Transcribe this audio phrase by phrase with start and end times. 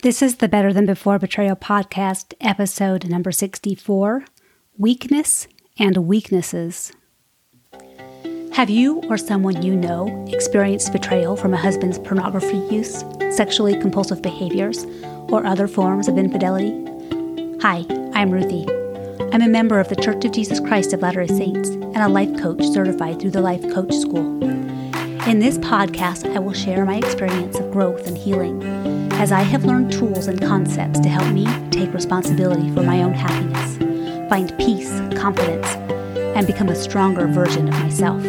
[0.00, 4.24] This is the Better Than Before Betrayal podcast, episode number 64
[4.78, 6.92] Weakness and Weaknesses.
[8.52, 14.22] Have you or someone you know experienced betrayal from a husband's pornography use, sexually compulsive
[14.22, 14.86] behaviors,
[15.30, 16.70] or other forms of infidelity?
[17.62, 17.84] Hi,
[18.14, 18.68] I'm Ruthie.
[19.32, 22.08] I'm a member of the Church of Jesus Christ of Latter day Saints and a
[22.08, 24.44] life coach certified through the Life Coach School.
[25.28, 29.64] In this podcast, I will share my experience of growth and healing as I have
[29.64, 33.76] learned tools and concepts to help me take responsibility for my own happiness,
[34.28, 35.66] find peace, confidence,
[36.36, 38.22] and become a stronger version of myself.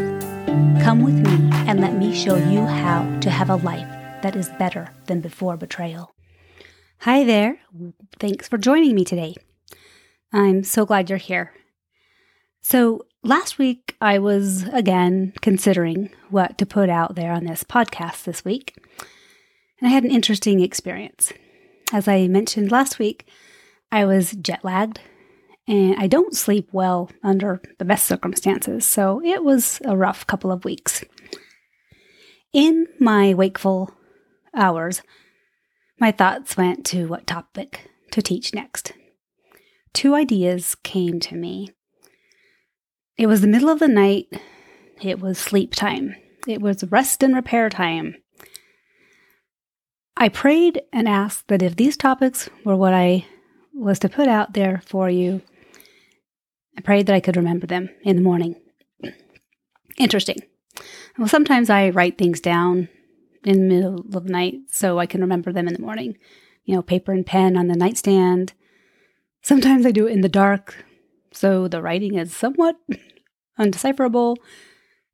[0.81, 3.87] Come with me and let me show you how to have a life
[4.23, 6.15] that is better than before betrayal.
[7.01, 7.59] Hi there.
[8.19, 9.35] Thanks for joining me today.
[10.33, 11.53] I'm so glad you're here.
[12.61, 18.23] So, last week I was again considering what to put out there on this podcast
[18.23, 18.75] this week
[19.79, 21.33] and I had an interesting experience.
[21.91, 23.27] As I mentioned last week,
[23.91, 24.99] I was jet lagged
[25.67, 30.51] and I don't sleep well under the best circumstances, so it was a rough couple
[30.51, 31.03] of weeks.
[32.51, 33.91] In my wakeful
[34.55, 35.03] hours,
[35.99, 38.93] my thoughts went to what topic to teach next.
[39.93, 41.69] Two ideas came to me.
[43.17, 44.27] It was the middle of the night,
[45.01, 46.15] it was sleep time,
[46.47, 48.15] it was rest and repair time.
[50.21, 53.25] I prayed and asked that if these topics were what I
[53.73, 55.41] was to put out there for you,
[56.77, 58.57] I prayed that I could remember them in the morning.
[59.97, 60.39] Interesting.
[61.17, 62.89] Well, sometimes I write things down
[63.45, 66.17] in the middle of the night so I can remember them in the morning.
[66.65, 68.51] You know, paper and pen on the nightstand.
[69.41, 70.85] Sometimes I do it in the dark,
[71.31, 72.75] so the writing is somewhat
[73.57, 74.35] undecipherable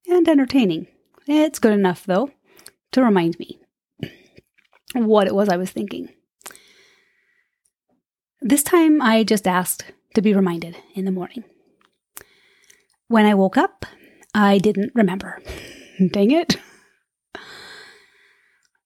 [0.07, 0.87] and entertaining.
[1.27, 2.31] It's good enough, though,
[2.91, 3.59] to remind me
[4.95, 6.09] what it was I was thinking.
[8.41, 11.43] This time I just asked to be reminded in the morning.
[13.07, 13.85] When I woke up,
[14.33, 15.41] I didn't remember.
[16.11, 16.57] Dang it.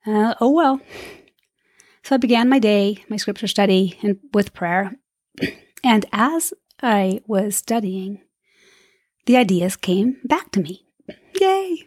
[0.06, 0.82] Uh, oh well.
[2.04, 4.96] So I began my day, my scripture study, and with prayer.
[5.82, 6.54] And as
[6.84, 8.22] I was studying,
[9.26, 10.86] the ideas came back to me.
[11.40, 11.86] Yay!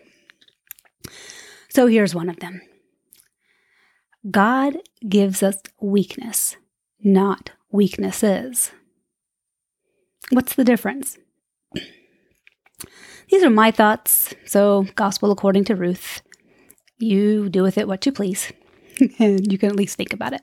[1.69, 2.62] So here's one of them.
[4.31, 4.77] God
[5.09, 6.56] gives us weakness,
[7.03, 8.71] not weaknesses.
[10.31, 11.19] What's the difference?
[13.31, 16.22] These are my thoughts, so gospel according to Ruth.
[16.99, 18.53] You do with it what you please,
[19.19, 20.43] and you can at least think about it.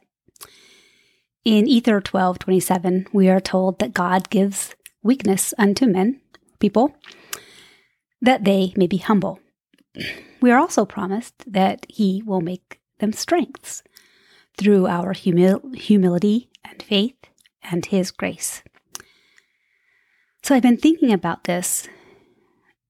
[1.45, 6.19] In Ether 12:27, we are told that God gives weakness unto men,
[6.59, 6.97] people,
[8.21, 9.39] that they may be humble.
[10.41, 13.83] We are also promised that he will make them strengths
[14.57, 17.15] through our humil- humility and faith
[17.63, 18.61] and His grace.
[20.43, 21.87] So I've been thinking about this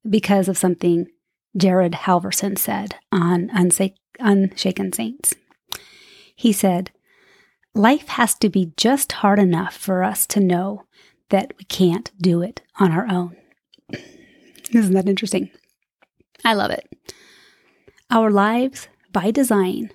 [0.07, 1.07] because of something
[1.57, 5.35] Jared Halverson said on Unsa- Unshaken Saints.
[6.35, 6.91] He said,
[7.75, 10.83] Life has to be just hard enough for us to know
[11.29, 13.35] that we can't do it on our own.
[14.71, 15.49] Isn't that interesting?
[16.43, 16.87] I love it.
[18.09, 19.91] Our lives, by design,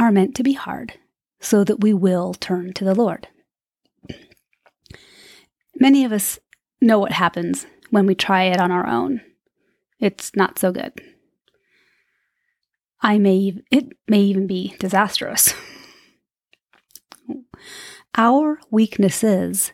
[0.00, 0.94] are meant to be hard
[1.40, 3.28] so that we will turn to the Lord.
[5.78, 6.38] Many of us
[6.80, 9.20] know what happens when we try it on our own.
[9.98, 10.92] It's not so good.
[13.02, 15.52] I may it may even be disastrous.
[18.16, 19.72] Our weaknesses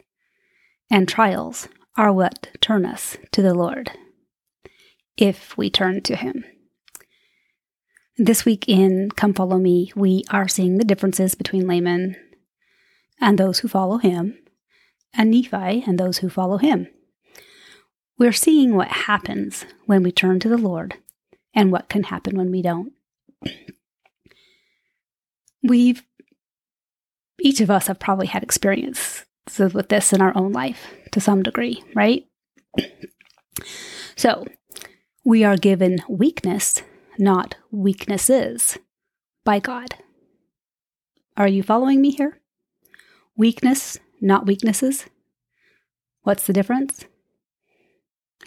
[0.90, 3.92] and trials are what turn us to the Lord
[5.16, 6.44] if we turn to him.
[8.18, 12.16] This week in Come Follow Me, we are seeing the differences between Laman
[13.20, 14.38] and those who follow him,
[15.12, 16.88] and Nephi and those who follow him.
[18.16, 20.94] We're seeing what happens when we turn to the Lord
[21.52, 22.94] and what can happen when we don't.
[25.62, 26.02] We've,
[27.38, 29.26] each of us have probably had experiences
[29.58, 32.26] with this in our own life to some degree, right?
[34.18, 34.46] So,
[35.22, 36.80] we are given weakness
[37.18, 38.78] not weaknesses
[39.44, 39.94] by God.
[41.36, 42.40] Are you following me here?
[43.36, 45.06] Weakness, not weaknesses.
[46.22, 47.04] What's the difference?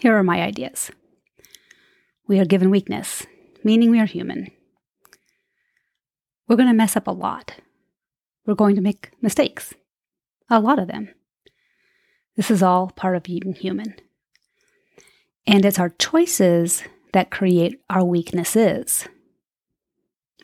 [0.00, 0.90] Here are my ideas.
[2.26, 3.26] We are given weakness,
[3.64, 4.50] meaning we are human.
[6.48, 7.54] We're going to mess up a lot.
[8.46, 9.74] We're going to make mistakes,
[10.48, 11.14] a lot of them.
[12.36, 13.94] This is all part of being human.
[15.46, 19.06] And it's our choices that create our weaknesses.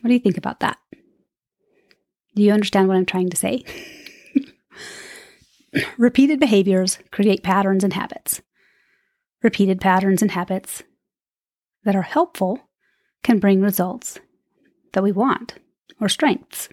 [0.01, 0.77] What do you think about that?
[2.35, 3.63] Do you understand what I'm trying to say?
[5.97, 8.41] Repeated behaviors create patterns and habits.
[9.41, 10.83] Repeated patterns and habits
[11.83, 12.59] that are helpful
[13.23, 14.19] can bring results
[14.93, 15.55] that we want
[15.99, 16.69] or strengths.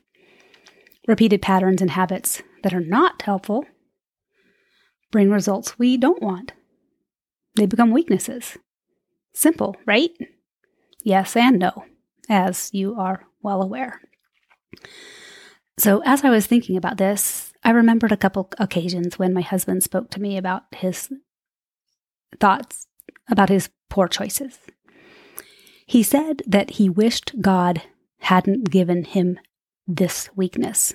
[1.06, 3.64] Repeated patterns and habits that are not helpful
[5.10, 6.52] bring results we don't want.
[7.56, 8.58] They become weaknesses.
[9.34, 10.10] Simple, right?
[11.02, 11.84] Yes and no,
[12.28, 14.00] as you are well aware.
[15.76, 19.82] So, as I was thinking about this, I remembered a couple occasions when my husband
[19.82, 21.12] spoke to me about his
[22.40, 22.86] thoughts
[23.30, 24.58] about his poor choices.
[25.86, 27.82] He said that he wished God
[28.20, 29.38] hadn't given him
[29.86, 30.94] this weakness.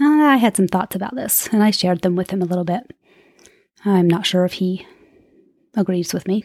[0.00, 2.64] Uh, I had some thoughts about this, and I shared them with him a little
[2.64, 2.92] bit.
[3.84, 4.86] I'm not sure if he
[5.76, 6.44] agrees with me.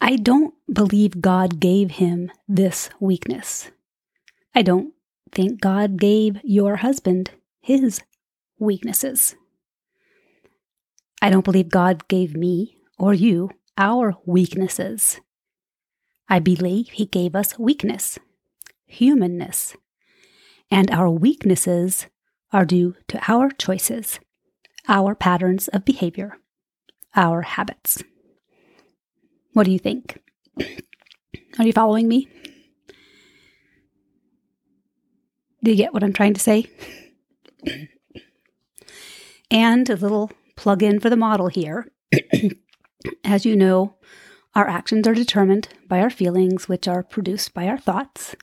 [0.00, 3.70] I don't believe God gave him this weakness.
[4.54, 4.92] I don't
[5.32, 8.00] think God gave your husband his
[8.58, 9.34] weaknesses.
[11.22, 15.20] I don't believe God gave me or you our weaknesses.
[16.28, 18.18] I believe He gave us weakness,
[18.86, 19.76] humanness,
[20.70, 22.06] and our weaknesses
[22.52, 24.20] are due to our choices,
[24.88, 26.38] our patterns of behavior,
[27.16, 28.02] our habits.
[29.52, 30.18] What do you think?
[31.58, 32.28] Are you following me?
[35.62, 36.66] Do you get what I'm trying to say?
[39.50, 41.90] and a little plug in for the model here.
[43.24, 43.96] As you know,
[44.54, 48.34] our actions are determined by our feelings, which are produced by our thoughts.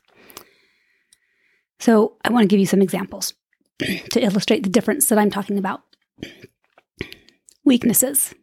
[1.80, 3.34] So, I want to give you some examples
[3.80, 5.82] to illustrate the difference that I'm talking about.
[7.64, 8.36] Weaknesses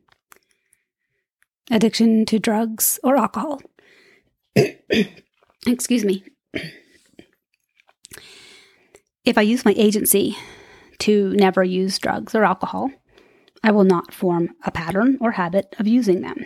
[1.71, 3.61] addiction to drugs or alcohol.
[5.67, 6.25] Excuse me.
[9.25, 10.37] If I use my agency
[11.01, 12.91] to never use drugs or alcohol,
[13.63, 16.45] I will not form a pattern or habit of using them.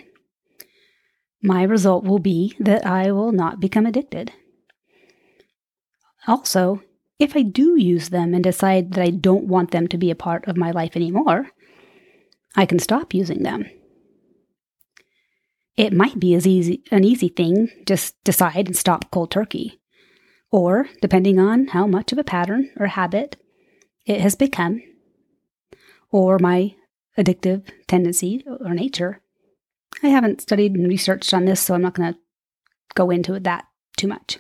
[1.43, 4.33] My result will be that I will not become addicted.
[6.27, 6.83] Also,
[7.19, 10.17] if I do use them and decide that I don't want them to be a
[10.17, 11.51] part of my life anymore,
[12.57, 13.67] I can stop using them.
[15.77, 19.81] It might be as easy an easy thing, just decide and stop cold turkey
[20.53, 23.37] or depending on how much of a pattern or habit
[24.05, 24.83] it has become,
[26.11, 26.75] or my
[27.17, 29.23] addictive tendency or nature.
[30.03, 32.19] I haven't studied and researched on this, so I'm not going to
[32.95, 33.65] go into that
[33.97, 34.39] too much.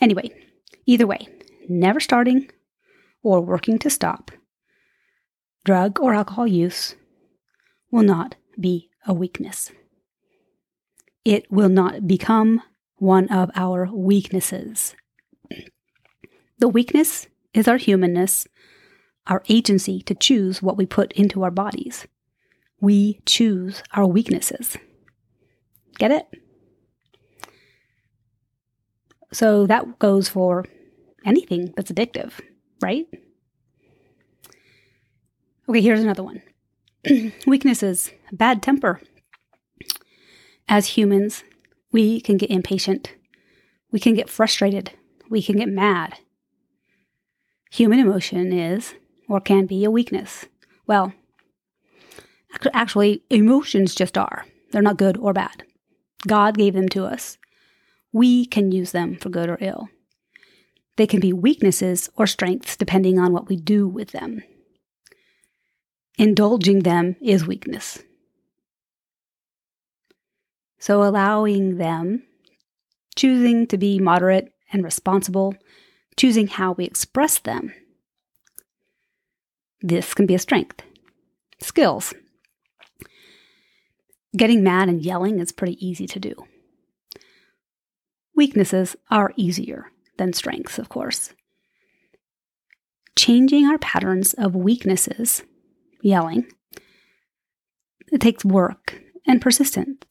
[0.00, 0.30] Anyway,
[0.86, 1.28] either way,
[1.68, 2.50] never starting
[3.22, 4.30] or working to stop
[5.64, 6.94] drug or alcohol use
[7.90, 9.72] will not be a weakness.
[11.26, 12.62] It will not become
[12.98, 14.94] one of our weaknesses.
[16.60, 18.46] The weakness is our humanness,
[19.26, 22.06] our agency to choose what we put into our bodies.
[22.80, 24.76] We choose our weaknesses.
[25.98, 26.28] Get it?
[29.32, 30.64] So that goes for
[31.24, 32.34] anything that's addictive,
[32.80, 33.08] right?
[35.68, 36.40] Okay, here's another one
[37.48, 39.00] weaknesses, bad temper.
[40.68, 41.44] As humans,
[41.92, 43.14] we can get impatient.
[43.92, 44.92] We can get frustrated.
[45.30, 46.18] We can get mad.
[47.70, 48.94] Human emotion is,
[49.28, 50.46] or can be, a weakness.
[50.86, 51.12] Well,
[52.72, 54.46] actually, emotions just are.
[54.70, 55.62] They're not good or bad.
[56.26, 57.38] God gave them to us.
[58.12, 59.88] We can use them for good or ill.
[60.96, 64.42] They can be weaknesses or strengths depending on what we do with them.
[66.18, 68.02] Indulging them is weakness.
[70.78, 72.22] So allowing them,
[73.16, 75.54] choosing to be moderate and responsible,
[76.16, 77.72] choosing how we express them.
[79.80, 80.82] This can be a strength.
[81.60, 82.14] Skills.
[84.36, 86.34] Getting mad and yelling is pretty easy to do.
[88.34, 91.32] Weaknesses are easier than strengths, of course.
[93.16, 95.42] Changing our patterns of weaknesses,
[96.02, 96.46] yelling,
[98.12, 100.02] it takes work and persistence.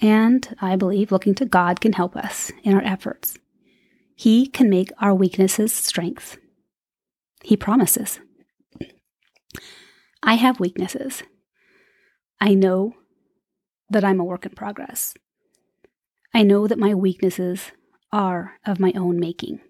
[0.00, 3.38] And I believe looking to God can help us in our efforts.
[4.14, 6.36] He can make our weaknesses strengths.
[7.42, 8.20] He promises.
[10.22, 11.22] I have weaknesses.
[12.40, 12.94] I know
[13.90, 15.14] that I'm a work in progress.
[16.32, 17.72] I know that my weaknesses
[18.12, 19.60] are of my own making.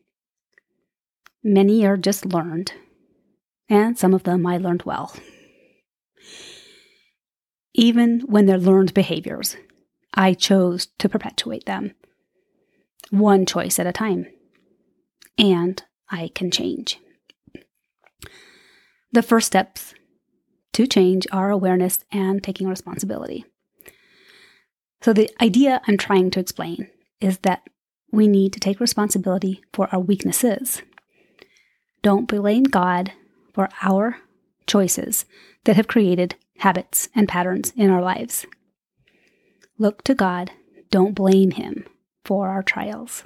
[1.42, 2.72] Many are just learned,
[3.68, 5.14] and some of them I learned well.
[7.74, 9.56] Even when they're learned behaviors,
[10.14, 11.92] I chose to perpetuate them,
[13.10, 14.26] one choice at a time.
[15.36, 17.00] and I can change.
[19.12, 19.94] The first steps
[20.74, 23.44] to change are awareness and taking responsibility.
[25.02, 26.88] So, the idea I'm trying to explain
[27.20, 27.62] is that
[28.12, 30.82] we need to take responsibility for our weaknesses.
[32.02, 33.12] Don't blame God
[33.52, 34.18] for our
[34.66, 35.24] choices
[35.64, 38.46] that have created habits and patterns in our lives.
[39.78, 40.52] Look to God,
[40.90, 41.84] don't blame Him
[42.24, 43.24] for our trials,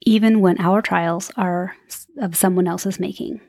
[0.00, 1.76] even when our trials are
[2.18, 3.40] of someone else's making.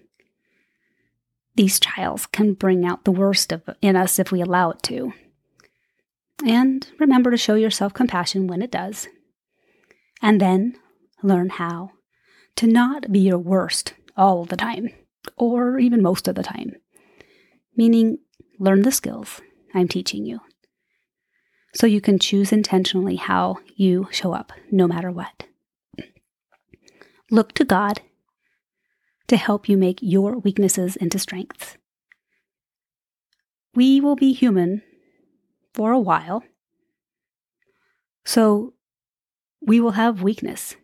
[1.55, 5.13] These trials can bring out the worst of, in us if we allow it to.
[6.45, 9.07] And remember to show yourself compassion when it does.
[10.21, 10.77] And then
[11.23, 11.91] learn how
[12.57, 14.89] to not be your worst all the time,
[15.37, 16.73] or even most of the time.
[17.77, 18.17] Meaning,
[18.59, 19.41] learn the skills
[19.73, 20.39] I'm teaching you.
[21.75, 25.43] So you can choose intentionally how you show up, no matter what.
[27.29, 28.01] Look to God
[29.27, 31.77] to help you make your weaknesses into strengths.
[33.73, 34.83] We will be human
[35.73, 36.43] for a while,
[38.23, 38.73] so
[39.61, 40.77] we will have weakness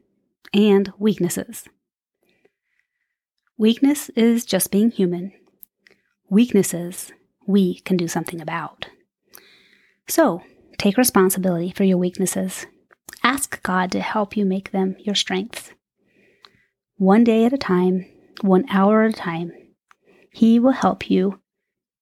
[0.54, 1.70] and weaknesses.
[3.58, 5.32] Weakness is just being human.
[6.30, 7.14] Weaknesses
[7.48, 8.88] we can do something about.
[10.08, 10.42] So,
[10.82, 12.66] take responsibility for your weaknesses.
[13.24, 15.74] Ask God to help you make them your strengths.
[16.98, 18.08] One day at a time,
[18.42, 19.52] one hour at a time,
[20.32, 21.40] He will help you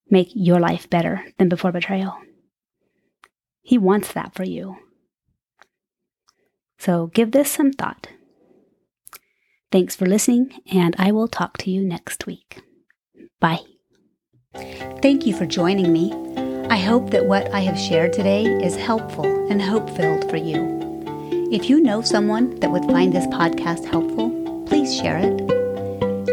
[0.10, 2.18] make your life better than before betrayal.
[3.62, 4.78] He wants that for you.
[6.78, 8.08] So give this some thought.
[9.74, 12.62] Thanks for listening, and I will talk to you next week.
[13.42, 13.60] Bye.
[15.02, 16.39] Thank you for joining me.
[16.70, 21.04] I hope that what I have shared today is helpful and hope filled for you.
[21.52, 24.30] If you know someone that would find this podcast helpful,
[24.68, 25.42] please share it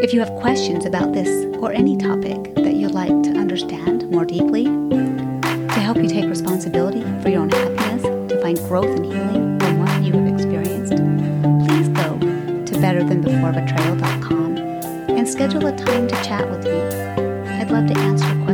[0.03, 4.25] if you have questions about this or any topic that you'd like to understand more
[4.25, 9.59] deeply, to help you take responsibility for your own happiness, to find growth and healing
[9.59, 10.97] from what you have experienced,
[11.67, 14.57] please go to betterthanbeforebetrayal.com
[15.17, 16.79] and schedule a time to chat with me.
[17.59, 18.46] I'd love to answer